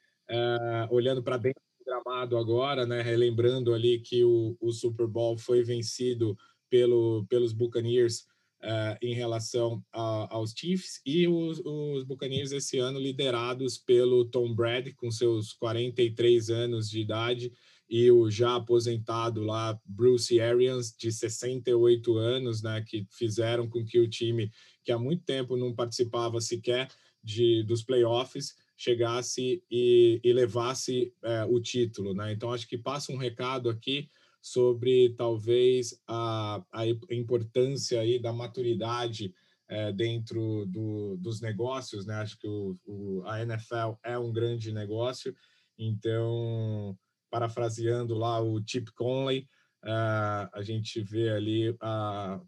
olhando 0.90 1.22
para 1.22 1.38
dentro 1.38 1.62
do 1.80 1.86
gramado 1.86 2.38
agora, 2.38 2.86
né, 2.86 3.02
relembrando 3.02 3.74
ali 3.74 4.00
que 4.00 4.24
o, 4.24 4.58
o 4.60 4.72
Super 4.72 5.08
Bowl 5.08 5.38
foi 5.38 5.64
vencido 5.64 6.36
pelo, 6.70 7.26
pelos 7.30 7.54
Buccaneers 7.54 8.26
uh, 8.66 8.98
em 9.02 9.14
relação 9.14 9.84
a, 9.94 10.36
aos 10.36 10.52
Chiefs 10.52 11.00
e 11.06 11.28
os, 11.28 11.62
os 11.64 12.04
Buccaneers 12.04 12.52
esse 12.52 12.80
ano 12.80 13.00
liderados 13.00 13.78
pelo 13.78 14.26
Tom 14.26 14.54
Brady 14.54 14.94
com 14.94 15.12
seus 15.12 15.54
43 15.54 16.50
anos 16.50 16.90
de 16.90 17.00
idade 17.00 17.54
e 17.88 18.10
o 18.10 18.30
já 18.32 18.56
aposentado 18.56 19.42
lá 19.44 19.80
Bruce 19.86 20.42
Arians 20.42 20.92
de 20.98 21.12
68 21.12 22.18
anos, 22.18 22.64
né, 22.64 22.84
que 22.86 23.06
fizeram 23.12 23.70
com 23.70 23.86
que 23.86 24.00
o 24.00 24.10
time 24.10 24.52
que 24.84 24.92
há 24.92 24.98
muito 24.98 25.24
tempo 25.24 25.56
não 25.56 25.74
participava 25.74 26.42
sequer 26.42 26.90
de 27.24 27.64
dos 27.64 27.84
playoffs 27.84 28.56
chegasse 28.78 29.64
e, 29.72 30.20
e 30.24 30.34
levasse 30.34 31.14
é, 31.24 31.46
o 31.46 31.60
título, 31.62 32.14
né? 32.14 32.34
Então 32.34 32.52
acho 32.52 32.68
que 32.68 32.78
passa 32.78 33.12
um 33.12 33.18
recado 33.18 33.70
aqui 33.70 34.10
sobre 34.46 35.10
talvez 35.18 36.00
a, 36.08 36.64
a 36.72 36.86
importância 37.10 38.00
aí 38.00 38.20
da 38.20 38.32
maturidade 38.32 39.34
é, 39.68 39.92
dentro 39.92 40.68
do, 40.68 41.18
dos 41.18 41.42
negócios, 41.42 42.06
né? 42.06 42.14
Acho 42.18 42.38
que 42.38 42.48
o, 42.48 42.78
o, 42.86 43.24
a 43.26 43.42
NFL 43.42 43.94
é 44.04 44.20
um 44.20 44.32
grande 44.32 44.72
negócio, 44.72 45.36
então 45.80 46.96
parafraseando 47.32 48.14
lá 48.14 48.40
o 48.40 48.62
Chip 48.64 48.92
Conley, 48.94 49.48
uh, 49.84 50.48
a 50.54 50.62
gente 50.62 51.02
vê 51.02 51.32
ali 51.32 51.72
uh, 51.72 52.40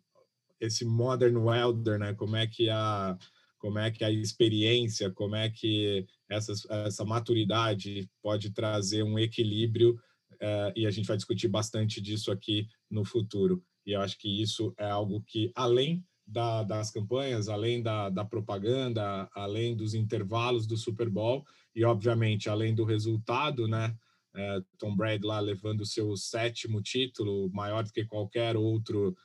esse 0.61 0.85
modern 0.85 1.35
welder, 1.37 1.97
né? 1.97 2.13
Como 2.13 2.35
é 2.35 2.45
que 2.45 2.69
a 2.69 3.17
como 3.57 3.79
é 3.79 3.89
que 3.89 4.03
a 4.03 4.11
experiência, 4.11 5.09
como 5.09 5.35
é 5.35 5.49
que 5.49 6.05
essa, 6.29 6.53
essa 6.85 7.03
maturidade 7.03 8.07
pode 8.21 8.51
trazer 8.51 9.01
um 9.01 9.17
equilíbrio 9.17 9.99
uh, 10.41 10.71
e 10.75 10.85
a 10.85 10.91
gente 10.91 11.05
vai 11.07 11.17
discutir 11.17 11.47
bastante 11.47 12.01
disso 12.01 12.31
aqui 12.31 12.67
no 12.89 13.03
futuro. 13.03 13.63
E 13.85 13.91
eu 13.91 14.01
acho 14.01 14.17
que 14.17 14.41
isso 14.41 14.73
é 14.77 14.89
algo 14.89 15.23
que, 15.25 15.51
além 15.55 16.03
da, 16.25 16.63
das 16.63 16.91
campanhas, 16.91 17.47
além 17.47 17.81
da, 17.81 18.09
da 18.09 18.25
propaganda, 18.25 19.29
além 19.33 19.75
dos 19.75 19.93
intervalos 19.93 20.67
do 20.67 20.75
Super 20.75 21.09
Bowl 21.09 21.45
e, 21.73 21.85
obviamente, 21.85 22.49
além 22.49 22.75
do 22.75 22.83
resultado, 22.83 23.67
né? 23.67 23.95
É, 24.35 24.61
Tom 24.77 24.95
Brady 24.95 25.25
lá 25.25 25.39
levando 25.39 25.81
o 25.81 25.85
seu 25.85 26.15
sétimo 26.15 26.81
título, 26.81 27.49
maior 27.51 27.83
do 27.83 27.91
que 27.91 28.05
qualquer 28.05 28.55
outro 28.55 29.15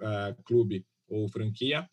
é, 0.00 0.36
clube 0.44 0.84
ou 1.08 1.28
franquia, 1.28 1.88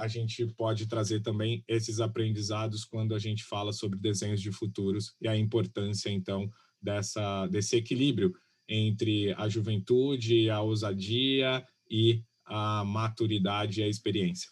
a 0.00 0.06
gente 0.08 0.46
pode 0.48 0.86
trazer 0.86 1.20
também 1.20 1.64
esses 1.66 2.00
aprendizados 2.00 2.84
quando 2.84 3.14
a 3.14 3.18
gente 3.18 3.44
fala 3.44 3.72
sobre 3.72 3.98
desenhos 3.98 4.40
de 4.40 4.52
futuros 4.52 5.14
e 5.20 5.28
a 5.28 5.36
importância, 5.36 6.10
então, 6.10 6.50
dessa, 6.82 7.46
desse 7.46 7.76
equilíbrio 7.76 8.32
entre 8.68 9.32
a 9.34 9.48
juventude, 9.48 10.48
a 10.50 10.60
ousadia 10.60 11.64
e 11.90 12.22
a 12.44 12.84
maturidade 12.84 13.80
e 13.80 13.84
a 13.84 13.88
experiência. 13.88 14.50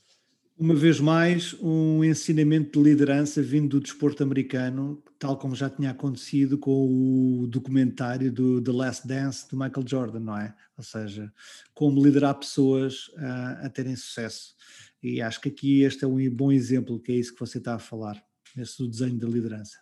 Uma 0.60 0.75
vez 0.75 1.00
mais, 1.00 1.54
um 1.54 2.04
ensinamento 2.04 2.78
de 2.78 2.90
liderança 2.90 3.42
vindo 3.42 3.78
do 3.78 3.80
desporto 3.80 4.22
americano, 4.22 5.02
tal 5.18 5.38
como 5.38 5.56
já 5.56 5.70
tinha 5.70 5.90
acontecido 5.90 6.58
com 6.58 7.40
o 7.40 7.46
documentário 7.46 8.30
do 8.30 8.60
The 8.60 8.70
Last 8.70 9.08
Dance 9.08 9.49
do 9.49 9.56
Michael 9.56 9.88
Jordan, 9.88 10.20
não 10.20 10.37
é? 10.37 10.54
Ou 10.76 10.84
seja, 10.84 11.32
como 11.72 12.04
liderar 12.04 12.34
pessoas 12.34 13.10
a, 13.16 13.66
a 13.66 13.70
terem 13.70 13.96
sucesso. 13.96 14.54
E 15.02 15.22
acho 15.22 15.40
que 15.40 15.49
aqui 15.49 15.80
este 15.80 16.04
é 16.04 16.06
um 16.06 16.30
bom 16.30 16.52
exemplo, 16.52 17.00
que 17.00 17.12
é 17.12 17.14
isso 17.14 17.32
que 17.32 17.40
você 17.40 17.56
está 17.56 17.76
a 17.76 17.78
falar, 17.78 18.22
esse 18.54 18.87
desenho 18.87 19.18
da 19.18 19.28
liderança. 19.28 19.78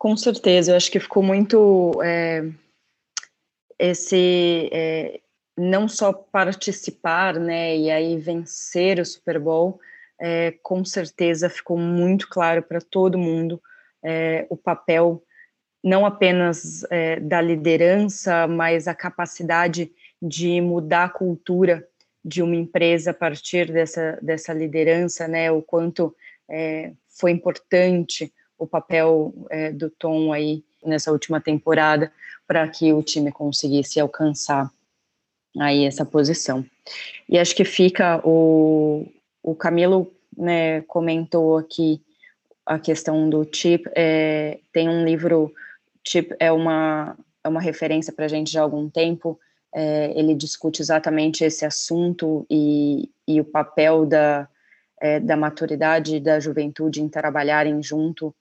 Com 0.00 0.16
certeza, 0.16 0.72
eu 0.72 0.76
acho 0.76 0.90
que 0.90 0.98
ficou 0.98 1.22
muito 1.22 1.92
é, 2.02 2.42
esse 3.78 4.70
é, 4.72 5.20
não 5.58 5.86
só 5.86 6.10
participar, 6.10 7.34
né, 7.38 7.76
e 7.76 7.90
aí 7.90 8.16
vencer 8.16 8.98
o 8.98 9.04
Super 9.04 9.38
Bowl, 9.38 9.78
é, 10.18 10.52
com 10.62 10.82
certeza 10.86 11.50
ficou 11.50 11.76
muito 11.76 12.30
claro 12.30 12.62
para 12.62 12.80
todo 12.80 13.18
mundo 13.18 13.62
é, 14.02 14.46
o 14.48 14.56
papel 14.56 15.22
não 15.84 16.06
apenas 16.06 16.82
é, 16.90 17.20
da 17.20 17.42
liderança, 17.42 18.48
mas 18.48 18.88
a 18.88 18.94
capacidade 18.94 19.92
de 20.20 20.62
mudar 20.62 21.04
a 21.04 21.10
cultura 21.10 21.86
de 22.24 22.42
uma 22.42 22.56
empresa 22.56 23.10
a 23.10 23.14
partir 23.14 23.70
dessa, 23.70 24.18
dessa 24.22 24.54
liderança, 24.54 25.28
né, 25.28 25.52
o 25.52 25.60
quanto 25.60 26.16
é, 26.48 26.94
foi 27.06 27.32
importante 27.32 28.32
o 28.60 28.66
papel 28.66 29.32
é, 29.48 29.72
do 29.72 29.88
Tom 29.88 30.32
aí 30.32 30.62
nessa 30.84 31.10
última 31.10 31.40
temporada 31.40 32.12
para 32.46 32.68
que 32.68 32.92
o 32.92 33.02
time 33.02 33.32
conseguisse 33.32 33.98
alcançar 33.98 34.70
aí 35.58 35.86
essa 35.86 36.04
posição. 36.04 36.64
E 37.28 37.38
acho 37.38 37.56
que 37.56 37.64
fica 37.64 38.20
o, 38.22 39.06
o 39.42 39.54
Camilo 39.54 40.12
né, 40.36 40.82
comentou 40.82 41.56
aqui 41.56 42.02
a 42.66 42.78
questão 42.78 43.30
do 43.30 43.48
chip. 43.50 43.88
É, 43.96 44.60
tem 44.72 44.88
um 44.88 45.04
livro, 45.04 45.52
chip 46.06 46.34
é 46.38 46.52
uma, 46.52 47.16
é 47.42 47.48
uma 47.48 47.60
referência 47.60 48.12
para 48.12 48.26
a 48.26 48.28
gente 48.28 48.52
já 48.52 48.60
há 48.60 48.62
algum 48.62 48.90
tempo. 48.90 49.40
É, 49.74 50.12
ele 50.18 50.34
discute 50.34 50.82
exatamente 50.82 51.44
esse 51.44 51.64
assunto 51.64 52.44
e, 52.50 53.10
e 53.26 53.40
o 53.40 53.44
papel 53.44 54.04
da, 54.04 54.48
é, 55.00 55.18
da 55.18 55.36
maturidade 55.36 56.16
e 56.16 56.20
da 56.20 56.38
juventude 56.38 57.00
em 57.00 57.08
trabalharem 57.08 57.82
junto 57.82 58.34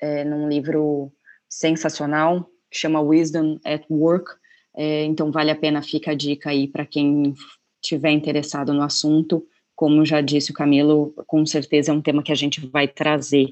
é, 0.00 0.24
num 0.24 0.48
livro 0.48 1.12
sensacional 1.48 2.48
que 2.70 2.78
chama 2.78 3.00
Wisdom 3.00 3.58
at 3.64 3.84
Work. 3.90 4.32
É, 4.74 5.04
então, 5.04 5.30
vale 5.30 5.50
a 5.50 5.56
pena, 5.56 5.82
fica 5.82 6.12
a 6.12 6.14
dica 6.14 6.50
aí 6.50 6.66
para 6.66 6.86
quem 6.86 7.34
tiver 7.80 8.10
interessado 8.10 8.72
no 8.72 8.82
assunto. 8.82 9.46
Como 9.74 10.04
já 10.04 10.20
disse 10.20 10.50
o 10.50 10.54
Camilo, 10.54 11.12
com 11.26 11.44
certeza 11.44 11.90
é 11.90 11.94
um 11.94 12.00
tema 12.00 12.22
que 12.22 12.32
a 12.32 12.36
gente 12.36 12.64
vai 12.66 12.86
trazer 12.86 13.48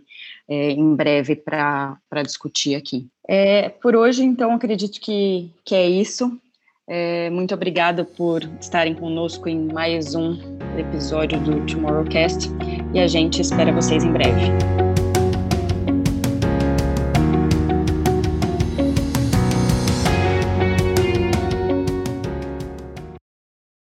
é, 0.49 0.71
em 0.71 0.95
breve 0.95 1.37
para 1.37 2.23
discutir 2.25 2.75
aqui. 2.75 3.09
É, 3.29 3.69
por 3.69 3.97
hoje, 3.97 4.23
então, 4.23 4.53
acredito 4.53 5.01
que, 5.01 5.51
que 5.65 5.75
é 5.75 5.89
isso. 5.89 6.41
É, 6.89 7.31
muito 7.31 7.55
obrigada 7.55 8.05
por 8.05 8.43
estarem 8.61 8.95
conosco 8.95 9.49
em 9.49 9.73
mais 9.73 10.15
um 10.15 10.37
episódio 10.77 11.39
do 11.41 11.65
Tomorrowcast 11.65 12.49
e 12.93 12.99
a 12.99 13.07
gente 13.07 13.41
espera 13.41 13.73
vocês 13.73 14.03
em 14.03 14.13
breve. 14.13 14.80